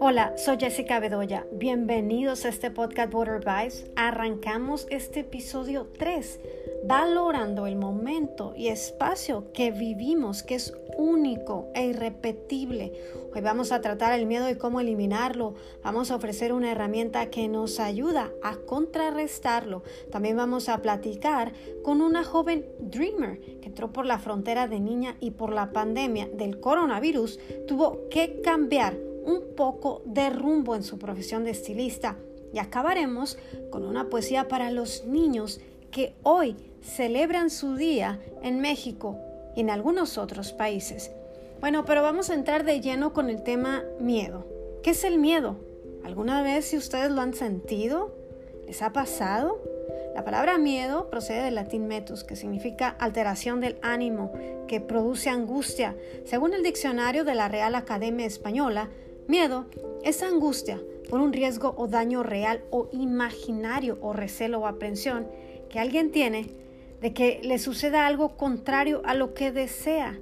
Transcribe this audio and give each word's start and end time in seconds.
Hola, 0.00 0.32
soy 0.36 0.56
Jessica 0.58 0.98
Bedoya. 1.00 1.46
Bienvenidos 1.52 2.44
a 2.44 2.48
este 2.48 2.70
podcast 2.70 3.14
Water 3.14 3.40
Vibes. 3.40 3.86
Arrancamos 3.94 4.86
este 4.90 5.20
episodio 5.20 5.86
3, 5.98 6.40
valorando 6.84 7.66
el 7.66 7.76
momento 7.76 8.52
y 8.56 8.68
espacio 8.68 9.52
que 9.52 9.70
vivimos, 9.70 10.42
que 10.42 10.56
es 10.56 10.76
único 10.96 11.68
e 11.74 11.86
irrepetible. 11.86 12.92
Hoy 13.34 13.40
vamos 13.40 13.72
a 13.72 13.80
tratar 13.80 14.18
el 14.18 14.26
miedo 14.26 14.48
y 14.48 14.56
cómo 14.56 14.80
eliminarlo. 14.80 15.54
Vamos 15.82 16.10
a 16.10 16.16
ofrecer 16.16 16.52
una 16.52 16.72
herramienta 16.72 17.30
que 17.30 17.48
nos 17.48 17.80
ayuda 17.80 18.32
a 18.42 18.56
contrarrestarlo. 18.56 19.82
También 20.10 20.36
vamos 20.36 20.68
a 20.68 20.82
platicar 20.82 21.52
con 21.82 22.00
una 22.00 22.24
joven 22.24 22.66
dreamer 22.78 23.40
que 23.60 23.66
entró 23.66 23.92
por 23.92 24.06
la 24.06 24.18
frontera 24.18 24.68
de 24.68 24.80
niña 24.80 25.16
y 25.20 25.32
por 25.32 25.52
la 25.52 25.72
pandemia 25.72 26.28
del 26.32 26.60
coronavirus 26.60 27.38
tuvo 27.66 28.08
que 28.08 28.40
cambiar 28.42 28.96
un 29.24 29.54
poco 29.56 30.02
de 30.06 30.30
rumbo 30.30 30.74
en 30.74 30.82
su 30.82 30.98
profesión 30.98 31.44
de 31.44 31.50
estilista 31.50 32.16
y 32.52 32.58
acabaremos 32.58 33.38
con 33.70 33.84
una 33.84 34.08
poesía 34.08 34.48
para 34.48 34.70
los 34.70 35.04
niños 35.04 35.60
que 35.90 36.14
hoy 36.22 36.56
celebran 36.80 37.50
su 37.50 37.74
día 37.74 38.20
en 38.42 38.60
México 38.60 39.18
en 39.56 39.70
algunos 39.70 40.18
otros 40.18 40.52
países. 40.52 41.10
Bueno, 41.60 41.84
pero 41.84 42.02
vamos 42.02 42.30
a 42.30 42.34
entrar 42.34 42.64
de 42.64 42.80
lleno 42.80 43.12
con 43.12 43.30
el 43.30 43.42
tema 43.42 43.84
miedo. 43.98 44.46
¿Qué 44.82 44.90
es 44.90 45.04
el 45.04 45.18
miedo? 45.18 45.56
¿Alguna 46.04 46.42
vez 46.42 46.66
si 46.66 46.76
ustedes 46.76 47.10
lo 47.10 47.20
han 47.20 47.34
sentido? 47.34 48.14
¿Les 48.66 48.82
ha 48.82 48.92
pasado? 48.92 49.60
La 50.14 50.24
palabra 50.24 50.58
miedo 50.58 51.10
procede 51.10 51.42
del 51.42 51.56
latín 51.56 51.88
metus, 51.88 52.24
que 52.24 52.36
significa 52.36 52.88
alteración 52.88 53.60
del 53.60 53.78
ánimo, 53.82 54.32
que 54.68 54.80
produce 54.80 55.30
angustia. 55.30 55.96
Según 56.24 56.54
el 56.54 56.62
diccionario 56.62 57.24
de 57.24 57.34
la 57.34 57.48
Real 57.48 57.74
Academia 57.74 58.26
Española, 58.26 58.88
Miedo 59.28 59.66
es 60.04 60.22
angustia 60.22 60.80
por 61.10 61.20
un 61.20 61.32
riesgo 61.32 61.74
o 61.76 61.88
daño 61.88 62.22
real 62.22 62.62
o 62.70 62.88
imaginario 62.92 63.98
o 64.00 64.12
recelo 64.12 64.60
o 64.60 64.66
aprensión 64.68 65.26
que 65.68 65.80
alguien 65.80 66.12
tiene 66.12 66.46
de 67.00 67.12
que 67.12 67.40
le 67.42 67.58
suceda 67.58 68.06
algo 68.06 68.36
contrario 68.36 69.02
a 69.04 69.14
lo 69.14 69.34
que 69.34 69.52
desea. 69.52 70.18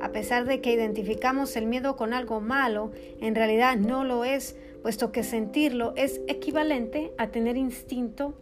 A 0.00 0.10
pesar 0.12 0.44
de 0.44 0.60
que 0.60 0.72
identificamos 0.72 1.56
el 1.56 1.66
miedo 1.66 1.96
con 1.96 2.12
algo 2.12 2.40
malo, 2.40 2.90
en 3.20 3.34
realidad 3.34 3.76
no 3.76 4.04
lo 4.04 4.24
es, 4.24 4.56
puesto 4.82 5.12
que 5.12 5.22
sentirlo 5.22 5.92
es 5.96 6.20
equivalente 6.28 7.12
a 7.18 7.28
tener 7.28 7.56
instinto 7.56 8.34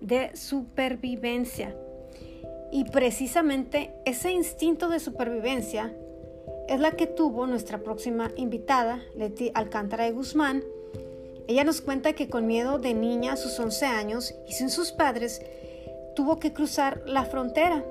de 0.00 0.34
supervivencia. 0.36 1.76
Y 2.70 2.84
precisamente 2.84 3.92
ese 4.04 4.30
instinto 4.30 4.88
de 4.88 5.00
supervivencia 5.00 5.94
es 6.68 6.80
la 6.80 6.92
que 6.92 7.06
tuvo 7.06 7.46
nuestra 7.46 7.82
próxima 7.82 8.30
invitada, 8.36 9.00
Leti 9.16 9.50
Alcántara 9.54 10.04
de 10.04 10.12
Guzmán. 10.12 10.62
Ella 11.46 11.64
nos 11.64 11.80
cuenta 11.80 12.12
que 12.12 12.28
con 12.28 12.46
miedo 12.46 12.78
de 12.78 12.92
niña 12.92 13.32
a 13.32 13.36
sus 13.36 13.58
11 13.58 13.86
años 13.86 14.34
y 14.46 14.52
sin 14.52 14.68
sus 14.68 14.92
padres, 14.92 15.40
tuvo 16.18 16.40
que 16.40 16.52
cruzar 16.52 17.04
la 17.06 17.24
frontera. 17.24 17.84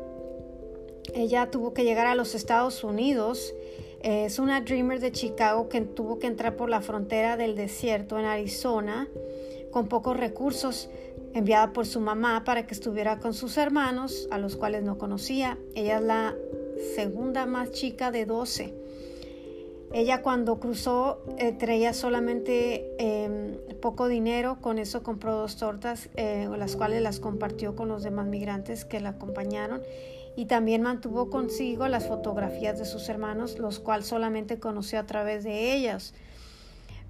Ella 1.13 1.49
tuvo 1.49 1.73
que 1.73 1.85
llegar 1.85 2.07
a 2.07 2.13
los 2.13 2.35
Estados 2.35 2.83
Unidos. 2.83 3.55
Es 4.01 4.37
una 4.37 4.59
dreamer 4.59 4.99
de 4.99 5.13
Chicago 5.13 5.69
que 5.69 5.79
tuvo 5.79 6.19
que 6.19 6.27
entrar 6.27 6.57
por 6.57 6.69
la 6.69 6.81
frontera 6.81 7.37
del 7.37 7.55
desierto 7.55 8.19
en 8.19 8.25
Arizona 8.25 9.07
con 9.71 9.87
pocos 9.87 10.17
recursos, 10.17 10.89
enviada 11.33 11.71
por 11.71 11.85
su 11.85 12.01
mamá 12.01 12.43
para 12.43 12.67
que 12.67 12.73
estuviera 12.73 13.19
con 13.19 13.33
sus 13.33 13.55
hermanos, 13.55 14.27
a 14.29 14.37
los 14.39 14.57
cuales 14.57 14.83
no 14.83 14.97
conocía. 14.97 15.57
Ella 15.73 15.99
es 15.99 16.03
la 16.03 16.35
segunda 16.95 17.45
más 17.45 17.71
chica 17.71 18.11
de 18.11 18.25
12. 18.25 18.73
Ella 19.93 20.21
cuando 20.21 20.59
cruzó 20.59 21.23
eh, 21.37 21.53
traía 21.53 21.93
solamente 21.93 22.91
em, 22.99 23.55
poco 23.81 24.07
dinero, 24.07 24.59
con 24.61 24.79
eso 24.79 25.03
compró 25.03 25.35
dos 25.35 25.57
tortas, 25.57 26.09
eh, 26.15 26.49
las 26.57 26.75
cuales 26.75 27.01
las 27.01 27.19
compartió 27.19 27.75
con 27.75 27.87
los 27.87 28.03
demás 28.03 28.27
migrantes 28.27 28.85
que 28.85 28.99
la 28.99 29.09
acompañaron 29.09 29.81
y 30.35 30.45
también 30.45 30.83
mantuvo 30.83 31.29
consigo 31.29 31.87
las 31.87 32.07
fotografías 32.07 32.77
de 32.77 32.85
sus 32.85 33.09
hermanos, 33.09 33.57
los 33.57 33.79
cuales 33.79 34.05
solamente 34.05 34.59
conoció 34.59 34.99
a 34.99 35.05
través 35.05 35.43
de 35.43 35.73
ellas. 35.73 36.13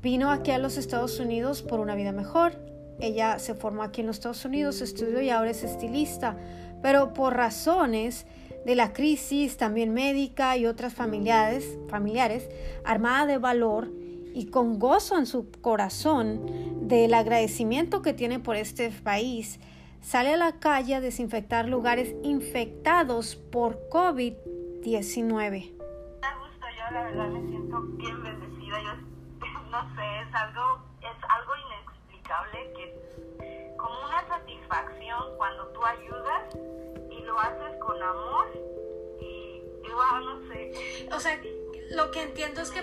Vino 0.02 0.32
aquí 0.32 0.52
a 0.52 0.58
los 0.58 0.78
Estados 0.78 1.20
Unidos 1.20 1.62
por 1.62 1.82
una 1.82 1.96
vida 1.96 2.14
mejor. 2.14 2.54
Ella 3.00 3.38
se 3.40 3.54
formó 3.54 3.84
aquí 3.84 4.02
en 4.02 4.08
los 4.08 4.18
Estados 4.18 4.46
Unidos, 4.46 4.82
estudió 4.82 5.22
y 5.22 5.30
ahora 5.30 5.52
es 5.52 5.64
estilista, 5.64 6.38
pero 6.82 7.14
por 7.14 7.36
razones 7.36 8.26
de 8.66 8.76
la 8.76 8.94
crisis, 8.94 9.58
también 9.58 9.94
médica 9.94 10.56
y 10.56 10.66
otras 10.66 10.94
familiares, 10.94 11.78
familiares, 11.90 12.50
armada 12.86 13.26
de 13.26 13.38
valor 13.38 13.90
y 14.38 14.52
con 14.52 14.78
gozo 14.78 15.18
en 15.18 15.26
su 15.26 15.50
corazón 15.62 16.88
del 16.88 17.16
agradecimiento 17.16 18.04
que 18.04 18.14
tiene 18.14 18.40
por 18.40 18.56
este 18.56 18.92
país, 18.92 19.60
sale 20.00 20.36
a 20.36 20.38
la 20.38 20.60
calle 20.60 20.94
a 20.94 21.02
desinfectar 21.02 21.68
lugares 21.68 22.14
infectados 22.22 23.36
por 23.36 23.90
COVID-19. 23.90 25.72
Yo 25.72 26.94
la 26.94 27.04
verdad 27.04 27.28
me 27.30 27.50
siento 27.50 27.82
bien 27.98 28.24
bendecida. 28.24 28.80
Yo 28.80 28.94
no 29.72 29.96
sé, 29.96 30.22
es 30.22 30.36
algo, 30.36 30.84
es 31.02 31.18
algo 31.28 31.54
inexplicable 31.66 32.74
que 32.78 33.76
como 33.76 33.96
una 34.06 34.28
satisfacción 34.28 35.36
cuando 35.38 35.66
tú 35.70 35.80
ayudas 35.84 36.56
lo 37.26 37.40
haces 37.40 37.76
con 37.86 38.02
amor 38.02 38.48
y, 39.20 39.62
igual 39.84 40.26
no 40.26 40.48
sé. 40.48 41.08
O 41.12 41.20
sea, 41.20 41.42
lo 41.92 42.12
que 42.12 42.22
entiendo 42.22 42.62
es 42.62 42.72
que... 42.72 42.82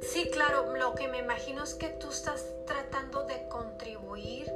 Sí, 0.00 0.30
claro, 0.30 0.74
lo 0.76 0.94
que 0.94 1.08
me 1.08 1.18
imagino 1.18 1.62
es 1.62 1.74
que 1.74 1.88
tú 1.88 2.08
estás 2.08 2.44
tratando 2.66 3.24
de 3.24 3.48
contribuir, 3.48 4.50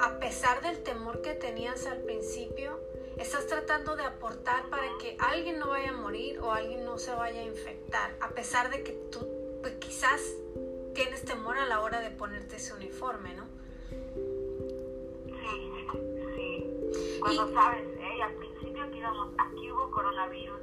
a 0.00 0.18
pesar 0.18 0.62
del 0.62 0.82
temor 0.82 1.22
que 1.22 1.34
tenías 1.34 1.86
al 1.86 1.98
principio, 1.98 2.80
estás 3.16 3.46
tratando 3.46 3.96
de 3.96 4.04
aportar 4.04 4.68
para 4.68 4.86
que 5.00 5.16
alguien 5.18 5.58
no 5.58 5.68
vaya 5.68 5.90
a 5.90 5.96
morir 5.96 6.38
o 6.40 6.52
alguien 6.52 6.84
no 6.84 6.98
se 6.98 7.14
vaya 7.14 7.40
a 7.40 7.44
infectar, 7.44 8.14
a 8.20 8.30
pesar 8.30 8.70
de 8.70 8.82
que 8.82 8.92
tú 9.10 9.26
pues, 9.62 9.74
quizás 9.74 10.20
tienes 10.94 11.24
temor 11.24 11.58
a 11.58 11.66
la 11.66 11.80
hora 11.80 12.00
de 12.00 12.10
ponerte 12.10 12.56
ese 12.56 12.72
uniforme, 12.74 13.34
¿no? 13.34 13.44
Sí, 15.26 15.86
sí. 16.36 17.20
Cuando 17.20 17.52
sabes 17.52 17.86
al 18.22 18.34
principio 18.34 18.82
aquí 19.38 19.70
hubo 19.70 19.90
coronavirus, 19.90 20.60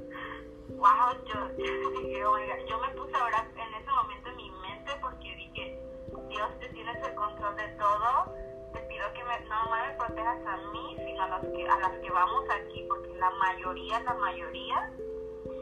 wow, 0.83 1.15
yo, 1.23 1.39
yo 2.67 2.77
me 2.77 2.89
puse 2.89 3.15
a 3.15 3.23
orar 3.23 3.47
en 3.55 3.73
ese 3.73 3.89
momento 3.89 4.29
en 4.29 4.35
mi 4.35 4.51
mente 4.51 4.91
porque 5.01 5.35
dije, 5.35 5.79
Dios, 6.27 6.49
te 6.59 6.67
tienes 6.69 7.07
el 7.07 7.15
control 7.15 7.55
de 7.55 7.67
todo, 7.79 8.35
te 8.73 8.79
pido 8.81 9.13
que 9.13 9.23
me, 9.23 9.39
no 9.47 9.69
me 9.71 9.95
protejas 9.97 10.45
a 10.45 10.57
mí, 10.73 10.97
sino 10.97 11.23
a, 11.23 11.27
los 11.29 11.41
que, 11.55 11.69
a 11.69 11.79
las 11.79 11.91
que 11.99 12.11
vamos 12.11 12.43
aquí, 12.49 12.85
porque 12.89 13.15
la 13.15 13.29
mayoría, 13.31 13.99
la 14.01 14.13
mayoría 14.15 14.91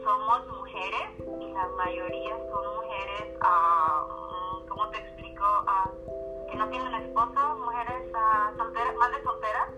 somos 0.02 0.48
mujeres 0.58 1.08
y 1.40 1.52
la 1.52 1.68
mayoría 1.68 2.36
son 2.50 2.74
mujeres, 2.74 3.38
uh, 3.42 4.66
¿cómo 4.68 4.90
te 4.90 4.98
explico? 4.98 5.44
Uh, 5.44 6.50
que 6.50 6.56
no 6.56 6.68
tienen 6.68 6.94
esposo, 6.94 7.56
mujeres 7.58 8.10
uh, 8.10 8.56
solteras, 8.58 8.96
más 8.96 9.12
de 9.12 9.22
solteras, 9.22 9.70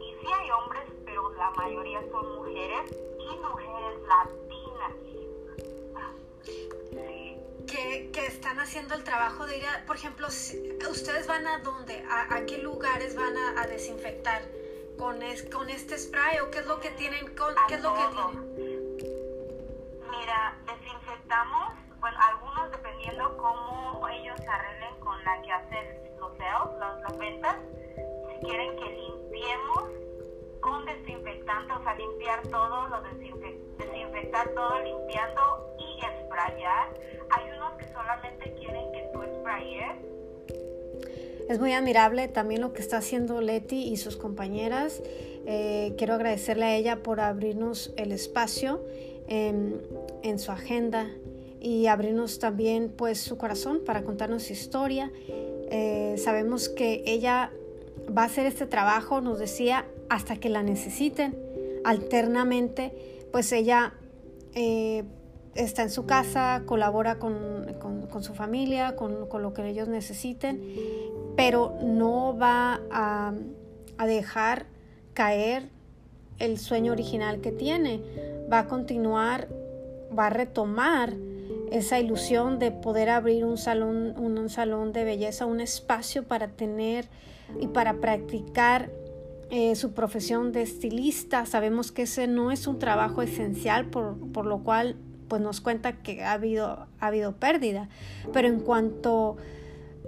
y 0.00 0.14
sí 0.20 0.26
hay 0.30 0.50
hombres 0.50 0.94
la 1.36 1.50
mayoría 1.50 2.00
son 2.10 2.36
mujeres 2.36 2.90
y 3.18 3.38
mujeres 3.38 4.00
latinas. 4.08 4.43
Que, 7.74 8.08
que, 8.12 8.26
están 8.26 8.60
haciendo 8.60 8.94
el 8.94 9.02
trabajo 9.02 9.46
de 9.46 9.58
ir 9.58 9.64
a, 9.66 9.84
por 9.84 9.96
ejemplo, 9.96 10.28
ustedes 10.28 11.26
van 11.26 11.44
a 11.44 11.58
dónde, 11.58 12.06
a, 12.08 12.46
qué 12.46 12.58
lugares 12.58 13.16
van 13.16 13.36
a, 13.36 13.66
desinfectar 13.66 14.42
con, 14.96 15.20
es, 15.24 15.42
con 15.50 15.68
este 15.68 15.98
spray 15.98 16.38
o 16.38 16.52
qué 16.52 16.60
es 16.60 16.66
lo 16.66 16.78
que 16.78 16.90
tienen, 16.90 17.34
con, 17.34 17.52
qué 17.66 17.74
es 17.74 17.82
lo 17.82 17.94
que 17.94 18.02
tienen. 18.14 19.26
Mira, 20.08 20.56
desinfectamos, 20.66 21.74
bueno, 21.98 22.16
algunos 22.22 22.70
dependiendo 22.70 23.36
cómo 23.38 24.08
ellos 24.08 24.38
se 24.38 24.46
arreglen 24.46 24.94
con 25.00 25.24
la 25.24 25.42
que 25.42 25.52
hacen 25.52 26.20
los 26.20 26.36
sales, 26.36 26.78
las, 26.78 27.00
las 27.00 27.18
ventas, 27.18 27.56
si 27.96 28.46
quieren 28.46 28.76
que 28.76 28.84
limpiemos 28.84 29.84
con 30.64 30.86
desinfectante, 30.86 31.72
o 31.74 31.82
sea, 31.82 31.94
limpiar 31.94 32.42
todo, 32.48 32.88
lo 32.88 33.02
desinfectar 33.02 34.48
todo 34.54 34.82
limpiando 34.82 35.76
y 35.78 36.00
sprayar. 36.24 36.88
Hay 37.30 37.50
unos 37.54 37.74
que 37.74 37.86
solamente 37.92 38.54
quieren 38.54 38.90
que 38.92 39.10
tú 39.12 39.20
sprayes. 39.40 39.92
Es 41.50 41.60
muy 41.60 41.74
admirable 41.74 42.28
también 42.28 42.62
lo 42.62 42.72
que 42.72 42.80
está 42.80 42.96
haciendo 42.96 43.42
Leti 43.42 43.92
y 43.92 43.98
sus 43.98 44.16
compañeras. 44.16 45.02
Eh, 45.46 45.94
quiero 45.98 46.14
agradecerle 46.14 46.64
a 46.64 46.76
ella 46.76 47.02
por 47.02 47.20
abrirnos 47.20 47.92
el 47.98 48.12
espacio 48.12 48.80
en, 49.28 49.82
en 50.22 50.38
su 50.38 50.50
agenda 50.50 51.10
y 51.60 51.88
abrirnos 51.88 52.38
también 52.38 52.90
pues 52.96 53.20
su 53.20 53.36
corazón 53.36 53.82
para 53.84 54.02
contarnos 54.02 54.44
su 54.44 54.54
historia. 54.54 55.12
Eh, 55.70 56.14
sabemos 56.16 56.70
que 56.70 57.02
ella 57.04 57.52
va 58.16 58.22
a 58.22 58.26
hacer 58.26 58.46
este 58.46 58.66
trabajo, 58.66 59.20
nos 59.20 59.38
decía, 59.38 59.86
hasta 60.08 60.36
que 60.36 60.48
la 60.48 60.62
necesiten. 60.62 61.36
Alternamente, 61.84 63.26
pues 63.32 63.52
ella 63.52 63.94
eh, 64.54 65.04
está 65.54 65.82
en 65.82 65.90
su 65.90 66.06
casa, 66.06 66.62
colabora 66.66 67.18
con, 67.18 67.66
su 68.20 68.34
familia, 68.34 68.96
con, 68.96 69.28
lo 69.30 69.52
que 69.52 69.68
ellos 69.68 69.88
necesiten, 69.88 70.62
pero 71.36 71.76
no 71.82 72.36
va 72.36 72.80
a, 72.90 73.34
a 73.98 74.06
dejar 74.06 74.66
caer 75.12 75.70
el 76.38 76.58
sueño 76.58 76.92
original 76.92 77.40
que 77.40 77.52
tiene. 77.52 78.02
Va 78.52 78.60
a 78.60 78.66
continuar, 78.66 79.48
va 80.16 80.26
a 80.26 80.30
retomar 80.30 81.14
esa 81.70 81.98
ilusión 81.98 82.58
de 82.58 82.70
poder 82.70 83.10
abrir 83.10 83.44
un 83.44 83.58
salón, 83.58 84.14
un, 84.16 84.48
salón 84.48 84.92
de 84.92 85.04
belleza, 85.04 85.46
un 85.46 85.60
espacio 85.60 86.24
para 86.24 86.48
tener 86.48 87.06
y 87.60 87.68
para 87.68 87.94
practicar 87.94 88.90
eh, 89.56 89.76
su 89.76 89.92
profesión 89.92 90.50
de 90.50 90.62
estilista. 90.62 91.46
Sabemos 91.46 91.92
que 91.92 92.02
ese 92.02 92.26
no 92.26 92.50
es 92.50 92.66
un 92.66 92.80
trabajo 92.80 93.22
esencial, 93.22 93.86
por, 93.86 94.16
por 94.32 94.46
lo 94.46 94.64
cual 94.64 94.96
pues 95.28 95.40
nos 95.40 95.60
cuenta 95.60 95.92
que 95.92 96.24
ha 96.24 96.32
habido, 96.32 96.88
ha 96.98 97.06
habido 97.06 97.36
pérdida. 97.36 97.88
Pero 98.32 98.48
en 98.48 98.58
cuanto 98.58 99.36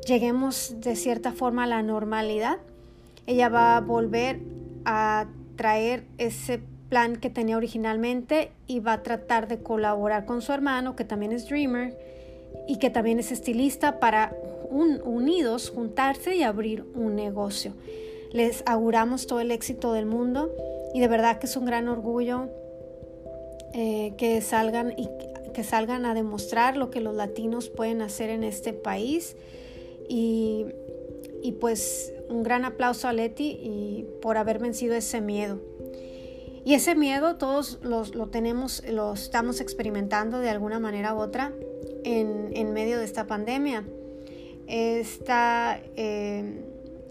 lleguemos 0.04 0.74
de 0.80 0.96
cierta 0.96 1.30
forma 1.30 1.62
a 1.62 1.68
la 1.68 1.84
normalidad, 1.84 2.58
ella 3.28 3.48
va 3.48 3.76
a 3.76 3.80
volver 3.80 4.40
a 4.84 5.28
traer 5.54 6.08
ese 6.18 6.60
plan 6.88 7.14
que 7.14 7.30
tenía 7.30 7.56
originalmente 7.56 8.50
y 8.66 8.80
va 8.80 8.94
a 8.94 9.02
tratar 9.04 9.46
de 9.46 9.62
colaborar 9.62 10.24
con 10.24 10.42
su 10.42 10.52
hermano, 10.52 10.96
que 10.96 11.04
también 11.04 11.30
es 11.30 11.48
dreamer 11.48 11.96
y 12.66 12.80
que 12.80 12.90
también 12.90 13.20
es 13.20 13.30
estilista, 13.30 14.00
para 14.00 14.34
unidos 14.72 15.70
juntarse 15.70 16.34
y 16.34 16.42
abrir 16.42 16.84
un 16.96 17.14
negocio. 17.14 17.74
Les 18.32 18.62
auguramos 18.66 19.26
todo 19.26 19.40
el 19.40 19.50
éxito 19.50 19.92
del 19.92 20.06
mundo 20.06 20.54
y 20.94 21.00
de 21.00 21.08
verdad 21.08 21.38
que 21.38 21.46
es 21.46 21.56
un 21.56 21.64
gran 21.64 21.88
orgullo 21.88 22.48
eh, 23.72 24.14
que 24.16 24.40
salgan 24.40 24.94
y 24.96 25.08
que 25.52 25.64
salgan 25.64 26.04
a 26.04 26.14
demostrar 26.14 26.76
lo 26.76 26.90
que 26.90 27.00
los 27.00 27.14
latinos 27.14 27.70
pueden 27.70 28.02
hacer 28.02 28.30
en 28.30 28.44
este 28.44 28.72
país 28.72 29.36
y, 30.08 30.66
y 31.42 31.52
pues 31.52 32.12
un 32.28 32.42
gran 32.42 32.64
aplauso 32.64 33.08
a 33.08 33.12
Leti 33.12 33.58
y 33.62 34.06
por 34.20 34.36
haber 34.36 34.58
vencido 34.58 34.94
ese 34.94 35.20
miedo. 35.20 35.58
Y 36.66 36.74
ese 36.74 36.96
miedo 36.96 37.36
todos 37.36 37.78
los, 37.82 38.16
lo 38.16 38.26
tenemos, 38.26 38.82
lo 38.88 39.12
estamos 39.12 39.60
experimentando 39.60 40.40
de 40.40 40.50
alguna 40.50 40.80
manera 40.80 41.14
u 41.14 41.18
otra 41.18 41.52
en, 42.02 42.50
en 42.54 42.72
medio 42.72 42.98
de 42.98 43.04
esta 43.04 43.26
pandemia. 43.28 43.84
Esta, 44.66 45.80
eh, 45.94 46.64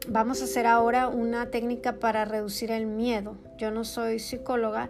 vamos 0.09 0.41
a 0.41 0.45
hacer 0.45 0.67
ahora 0.67 1.07
una 1.07 1.49
técnica 1.51 1.99
para 1.99 2.25
reducir 2.25 2.71
el 2.71 2.85
miedo. 2.85 3.37
Yo 3.57 3.71
no 3.71 3.83
soy 3.83 4.19
psicóloga, 4.19 4.89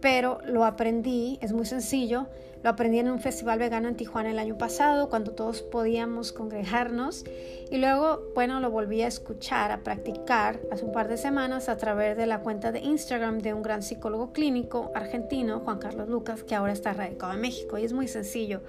pero 0.00 0.38
lo 0.44 0.64
aprendí, 0.64 1.38
es 1.40 1.52
muy 1.52 1.66
sencillo. 1.66 2.26
Lo 2.62 2.70
aprendí 2.70 2.98
en 2.98 3.10
un 3.10 3.20
festival 3.20 3.58
vegano 3.58 3.86
en 3.86 3.96
Tijuana 3.96 4.30
el 4.30 4.38
año 4.38 4.58
pasado, 4.58 5.08
cuando 5.08 5.32
todos 5.32 5.62
podíamos 5.62 6.32
congregarnos. 6.32 7.24
Y 7.70 7.76
luego, 7.78 8.22
bueno, 8.34 8.58
lo 8.60 8.70
volví 8.70 9.02
a 9.02 9.06
escuchar, 9.06 9.70
a 9.70 9.84
practicar 9.84 10.60
hace 10.72 10.84
un 10.84 10.92
par 10.92 11.06
de 11.08 11.16
semanas 11.16 11.68
a 11.68 11.76
través 11.76 12.16
de 12.16 12.26
la 12.26 12.40
cuenta 12.40 12.72
de 12.72 12.80
Instagram 12.80 13.38
de 13.38 13.54
un 13.54 13.62
gran 13.62 13.82
psicólogo 13.82 14.32
clínico 14.32 14.90
argentino, 14.94 15.60
Juan 15.60 15.78
Carlos 15.78 16.08
Lucas, 16.08 16.42
que 16.42 16.54
ahora 16.54 16.72
está 16.72 16.92
radicado 16.92 17.32
en 17.34 17.40
México. 17.40 17.78
Y 17.78 17.84
es 17.84 17.92
muy 17.92 18.08
sencillo. 18.08 18.62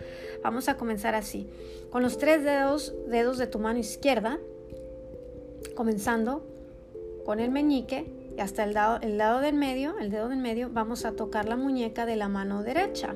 Vamos 0.43 0.69
a 0.69 0.77
comenzar 0.77 1.15
así. 1.15 1.49
Con 1.89 2.03
los 2.03 2.17
tres 2.17 2.43
dedos, 2.43 2.93
dedos 3.07 3.37
de 3.37 3.47
tu 3.47 3.57
mano 3.57 3.79
izquierda, 3.79 4.37
comenzando 5.75 6.45
con 7.25 7.39
el 7.39 7.51
meñique 7.51 8.05
y 8.37 8.41
hasta 8.41 8.63
el 8.63 8.73
lado, 8.73 8.99
el 9.01 9.17
lado 9.17 9.41
del 9.41 9.55
medio, 9.55 9.97
el 9.99 10.11
dedo 10.11 10.29
del 10.29 10.39
medio, 10.39 10.69
vamos 10.71 11.05
a 11.05 11.13
tocar 11.13 11.47
la 11.47 11.55
muñeca 11.55 12.05
de 12.05 12.15
la 12.15 12.29
mano 12.29 12.63
derecha. 12.63 13.15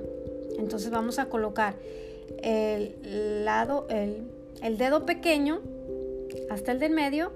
Entonces 0.57 0.91
vamos 0.91 1.19
a 1.19 1.25
colocar 1.25 1.75
el 2.41 3.45
lado, 3.45 3.87
el, 3.89 4.23
el 4.61 4.77
dedo 4.77 5.05
pequeño 5.05 5.61
hasta 6.49 6.71
el 6.71 6.79
del 6.79 6.91
medio 6.91 7.31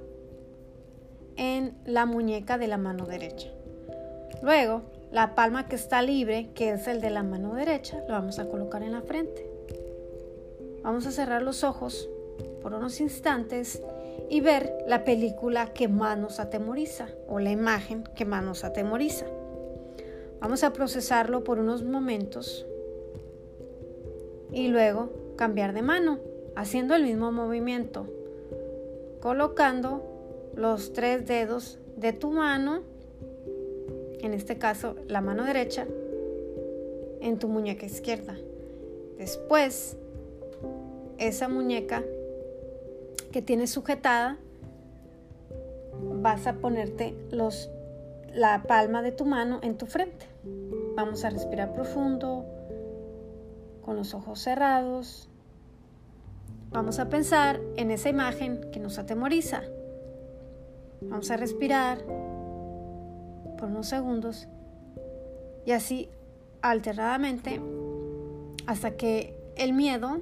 en 1.38 1.74
la 1.86 2.06
muñeca 2.06 2.58
de 2.58 2.68
la 2.68 2.78
mano 2.78 3.06
derecha. 3.06 3.50
Luego, 4.42 4.82
la 5.12 5.36
palma 5.36 5.68
que 5.68 5.76
está 5.76 6.02
libre, 6.02 6.50
que 6.54 6.72
es 6.72 6.88
el 6.88 7.02
de 7.02 7.10
la 7.10 7.24
mano 7.24 7.54
derecha, 7.54 8.00
lo 8.08 8.14
vamos 8.14 8.40
a 8.40 8.50
colocar 8.50 8.84
en 8.84 8.92
la 8.92 9.02
frente. 9.02 9.50
Vamos 10.84 11.08
a 11.08 11.12
cerrar 11.12 11.42
los 11.42 11.64
ojos 11.64 12.10
por 12.62 12.74
unos 12.74 13.00
instantes 13.00 13.82
y 14.30 14.42
ver 14.42 14.74
la 14.88 15.04
película 15.04 15.74
que 15.74 15.88
más 15.88 16.18
nos 16.18 16.40
atemoriza 16.40 17.10
o 17.28 17.40
la 17.40 17.52
imagen 17.52 18.04
que 18.16 18.26
más 18.26 18.44
nos 18.44 18.64
atemoriza. 18.64 19.26
Vamos 20.40 20.64
a 20.64 20.74
procesarlo 20.74 21.44
por 21.44 21.60
unos 21.60 21.84
momentos 21.84 22.66
y 24.52 24.68
luego 24.68 25.10
cambiar 25.36 25.74
de 25.74 25.82
mano, 25.82 26.20
haciendo 26.56 26.96
el 26.96 27.04
mismo 27.04 27.32
movimiento, 27.32 28.08
colocando 29.22 30.04
los 30.56 30.94
tres 30.94 31.26
dedos 31.26 31.80
de 31.98 32.14
tu 32.14 32.32
mano, 32.32 32.82
en 34.20 34.34
este 34.34 34.58
caso 34.58 34.96
la 35.08 35.22
mano 35.22 35.44
derecha, 35.44 35.88
en 37.22 37.40
tu 37.40 37.48
muñeca 37.48 37.86
izquierda. 37.86 38.38
Después, 39.18 39.98
esa 41.18 41.48
muñeca 41.48 42.04
que 43.36 43.42
tienes 43.42 43.70
sujetada, 43.70 44.38
vas 46.22 46.48
a 46.48 46.54
ponerte 46.54 47.18
los, 47.32 47.70
la 48.34 48.64
palma 48.64 49.02
de 49.02 49.12
tu 49.12 49.26
mano 49.26 49.60
en 49.62 49.78
tu 49.78 49.88
frente. 49.88 50.26
Vamos 50.96 51.26
a 51.26 51.32
respirar 51.32 51.74
profundo, 51.74 52.46
con 53.82 53.98
los 53.98 54.14
ojos 54.14 54.40
cerrados, 54.40 55.28
vamos 56.72 56.98
a 57.00 57.10
pensar 57.10 57.60
en 57.76 57.92
esa 57.92 58.08
imagen 58.08 58.72
que 58.72 58.80
nos 58.80 59.00
atemoriza. 59.00 59.64
Vamos 61.02 61.30
a 61.30 61.36
respirar 61.36 61.98
por 63.58 63.66
unos 63.66 63.88
segundos 63.88 64.48
y 65.66 65.72
así 65.72 66.08
alternadamente 66.62 67.60
hasta 68.66 68.92
que 68.92 69.38
el 69.58 69.74
miedo 69.74 70.22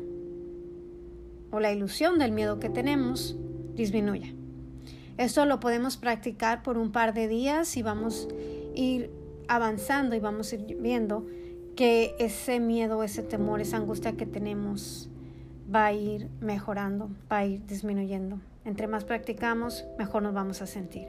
o 1.53 1.59
la 1.59 1.71
ilusión 1.71 2.17
del 2.17 2.31
miedo 2.31 2.59
que 2.59 2.69
tenemos 2.69 3.37
disminuya. 3.75 4.33
Esto 5.17 5.45
lo 5.45 5.59
podemos 5.59 5.97
practicar 5.97 6.63
por 6.63 6.79
un 6.79 6.91
par 6.91 7.13
de 7.13 7.27
días 7.27 7.77
y 7.77 7.83
vamos 7.83 8.27
a 8.27 8.79
ir 8.79 9.11
avanzando 9.47 10.15
y 10.15 10.19
vamos 10.19 10.51
a 10.51 10.55
ir 10.55 10.77
viendo 10.79 11.27
que 11.75 12.15
ese 12.17 12.59
miedo, 12.59 13.03
ese 13.03 13.21
temor, 13.21 13.61
esa 13.61 13.77
angustia 13.77 14.13
que 14.13 14.25
tenemos 14.25 15.09
va 15.73 15.85
a 15.85 15.93
ir 15.93 16.27
mejorando, 16.41 17.11
va 17.31 17.37
a 17.37 17.45
ir 17.45 17.63
disminuyendo. 17.67 18.39
Entre 18.65 18.87
más 18.87 19.03
practicamos, 19.03 19.85
mejor 19.99 20.23
nos 20.23 20.33
vamos 20.33 20.63
a 20.63 20.65
sentir. 20.65 21.07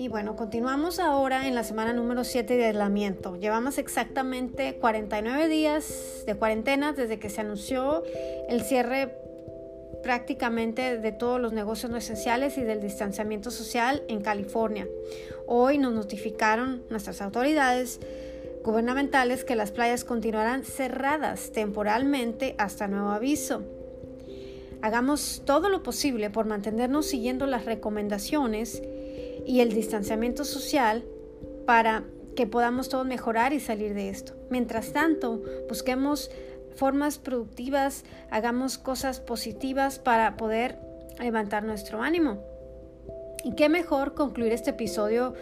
Y 0.00 0.06
bueno, 0.06 0.36
continuamos 0.36 1.00
ahora 1.00 1.48
en 1.48 1.56
la 1.56 1.64
semana 1.64 1.92
número 1.92 2.22
7 2.22 2.56
de 2.56 2.66
aislamiento. 2.66 3.34
Llevamos 3.34 3.78
exactamente 3.78 4.76
49 4.76 5.48
días 5.48 6.22
de 6.24 6.36
cuarentena 6.36 6.92
desde 6.92 7.18
que 7.18 7.28
se 7.28 7.40
anunció 7.40 8.04
el 8.48 8.62
cierre 8.62 9.12
prácticamente 10.04 10.98
de 10.98 11.10
todos 11.10 11.40
los 11.40 11.52
negocios 11.52 11.90
no 11.90 11.96
esenciales 11.96 12.58
y 12.58 12.62
del 12.62 12.80
distanciamiento 12.80 13.50
social 13.50 14.04
en 14.06 14.20
California. 14.20 14.86
Hoy 15.48 15.78
nos 15.78 15.92
notificaron 15.92 16.84
nuestras 16.90 17.20
autoridades 17.20 17.98
gubernamentales 18.62 19.42
que 19.42 19.56
las 19.56 19.72
playas 19.72 20.04
continuarán 20.04 20.62
cerradas 20.62 21.50
temporalmente 21.50 22.54
hasta 22.56 22.86
nuevo 22.86 23.08
aviso. 23.08 23.64
Hagamos 24.80 25.42
todo 25.44 25.68
lo 25.68 25.82
posible 25.82 26.30
por 26.30 26.46
mantenernos 26.46 27.06
siguiendo 27.06 27.46
las 27.46 27.64
recomendaciones 27.64 28.80
y 29.48 29.62
el 29.62 29.72
distanciamiento 29.72 30.44
social 30.44 31.06
para 31.64 32.04
que 32.36 32.46
podamos 32.46 32.90
todos 32.90 33.06
mejorar 33.06 33.54
y 33.54 33.60
salir 33.60 33.94
de 33.94 34.10
esto. 34.10 34.34
Mientras 34.50 34.92
tanto, 34.92 35.42
busquemos 35.70 36.30
formas 36.76 37.18
productivas, 37.18 38.04
hagamos 38.30 38.76
cosas 38.76 39.20
positivas 39.20 39.98
para 39.98 40.36
poder 40.36 40.78
levantar 41.18 41.64
nuestro 41.64 42.02
ánimo. 42.02 42.44
Y 43.42 43.54
qué 43.54 43.70
mejor 43.70 44.14
concluir 44.14 44.52
este 44.52 44.70
episodio 44.70 45.32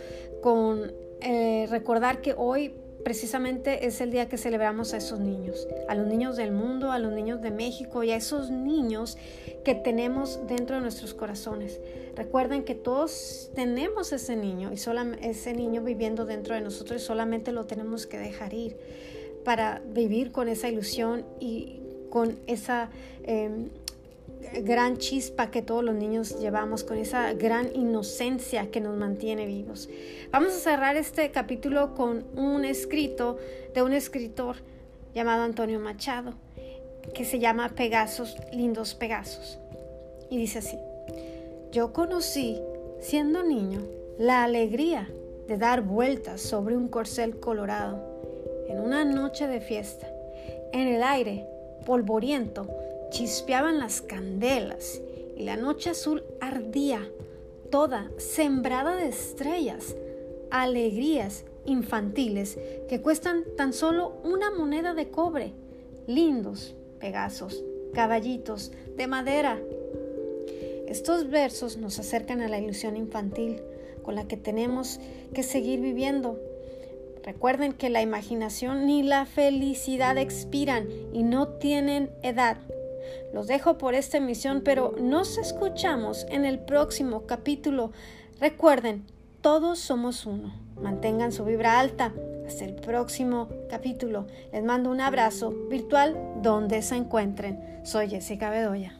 con 0.40 0.92
eh, 1.20 1.66
recordar 1.68 2.20
que 2.20 2.32
hoy 2.38 2.74
precisamente 3.06 3.86
es 3.86 4.00
el 4.00 4.10
día 4.10 4.28
que 4.28 4.36
celebramos 4.36 4.92
a 4.92 4.96
esos 4.96 5.20
niños, 5.20 5.68
a 5.88 5.94
los 5.94 6.08
niños 6.08 6.34
del 6.34 6.50
mundo, 6.50 6.90
a 6.90 6.98
los 6.98 7.12
niños 7.12 7.40
de 7.40 7.52
México 7.52 8.02
y 8.02 8.10
a 8.10 8.16
esos 8.16 8.50
niños 8.50 9.16
que 9.64 9.76
tenemos 9.76 10.44
dentro 10.48 10.74
de 10.74 10.82
nuestros 10.82 11.14
corazones. 11.14 11.78
Recuerden 12.16 12.64
que 12.64 12.74
todos 12.74 13.52
tenemos 13.54 14.12
ese 14.12 14.34
niño 14.34 14.72
y 14.72 15.24
ese 15.24 15.52
niño 15.52 15.84
viviendo 15.84 16.26
dentro 16.26 16.56
de 16.56 16.62
nosotros 16.62 17.00
y 17.00 17.04
solamente 17.04 17.52
lo 17.52 17.64
tenemos 17.64 18.08
que 18.08 18.18
dejar 18.18 18.52
ir 18.52 18.76
para 19.44 19.82
vivir 19.86 20.32
con 20.32 20.48
esa 20.48 20.68
ilusión 20.68 21.24
y 21.38 21.82
con 22.10 22.40
esa 22.48 22.90
em, 23.22 23.68
gran 24.62 24.98
chispa 24.98 25.50
que 25.50 25.62
todos 25.62 25.84
los 25.84 25.94
niños 25.94 26.38
llevamos, 26.38 26.84
con 26.84 26.98
esa 26.98 27.32
gran 27.34 27.74
inocencia 27.74 28.70
que 28.70 28.80
nos 28.80 28.96
mantiene 28.96 29.46
vivos. 29.46 29.88
Vamos 30.30 30.54
a 30.54 30.58
cerrar 30.58 30.96
este 30.96 31.30
capítulo 31.30 31.94
con 31.94 32.24
un 32.36 32.64
escrito 32.64 33.38
de 33.74 33.82
un 33.82 33.92
escritor 33.92 34.56
llamado 35.14 35.42
Antonio 35.42 35.80
Machado, 35.80 36.34
que 37.14 37.24
se 37.24 37.38
llama 37.38 37.70
Pegasos, 37.70 38.36
Lindos 38.52 38.94
Pegasos. 38.94 39.58
Y 40.30 40.38
dice 40.38 40.58
así, 40.58 40.76
yo 41.72 41.92
conocí, 41.92 42.60
siendo 43.00 43.42
niño, 43.42 43.82
la 44.18 44.44
alegría 44.44 45.08
de 45.46 45.58
dar 45.58 45.82
vueltas 45.82 46.40
sobre 46.40 46.76
un 46.76 46.88
corcel 46.88 47.38
colorado 47.38 48.02
en 48.68 48.80
una 48.80 49.04
noche 49.04 49.46
de 49.46 49.60
fiesta. 49.60 50.08
En 50.72 50.88
el 50.88 51.02
aire, 51.02 51.46
polvoriento, 51.84 52.66
chispeaban 53.16 53.78
las 53.78 54.02
candelas 54.02 55.00
y 55.38 55.44
la 55.44 55.56
noche 55.56 55.88
azul 55.88 56.22
ardía, 56.38 57.08
toda 57.70 58.10
sembrada 58.18 58.94
de 58.94 59.08
estrellas, 59.08 59.96
alegrías 60.50 61.46
infantiles 61.64 62.58
que 62.90 63.00
cuestan 63.00 63.44
tan 63.56 63.72
solo 63.72 64.20
una 64.22 64.50
moneda 64.50 64.92
de 64.92 65.08
cobre, 65.08 65.54
lindos 66.06 66.74
Pegasos, 67.00 67.64
caballitos 67.94 68.72
de 68.98 69.06
madera. 69.06 69.62
Estos 70.86 71.30
versos 71.30 71.78
nos 71.78 71.98
acercan 71.98 72.42
a 72.42 72.48
la 72.48 72.58
ilusión 72.58 72.98
infantil 72.98 73.62
con 74.02 74.14
la 74.14 74.28
que 74.28 74.36
tenemos 74.36 75.00
que 75.32 75.42
seguir 75.42 75.80
viviendo. 75.80 76.38
Recuerden 77.24 77.72
que 77.72 77.88
la 77.88 78.02
imaginación 78.02 78.84
ni 78.86 79.02
la 79.02 79.24
felicidad 79.24 80.18
expiran 80.18 80.86
y 81.14 81.22
no 81.22 81.48
tienen 81.48 82.10
edad. 82.22 82.58
Los 83.32 83.46
dejo 83.46 83.78
por 83.78 83.94
esta 83.94 84.18
emisión, 84.18 84.62
pero 84.64 84.94
nos 85.00 85.38
escuchamos 85.38 86.26
en 86.28 86.44
el 86.44 86.58
próximo 86.58 87.26
capítulo. 87.26 87.92
Recuerden, 88.40 89.04
todos 89.40 89.78
somos 89.78 90.26
uno. 90.26 90.54
Mantengan 90.80 91.32
su 91.32 91.44
vibra 91.44 91.78
alta. 91.78 92.12
Hasta 92.46 92.64
el 92.64 92.74
próximo 92.74 93.48
capítulo. 93.68 94.26
Les 94.52 94.62
mando 94.62 94.90
un 94.90 95.00
abrazo 95.00 95.50
virtual 95.68 96.16
donde 96.42 96.82
se 96.82 96.96
encuentren. 96.96 97.80
Soy 97.84 98.08
Jessica 98.08 98.50
Bedoya. 98.50 98.96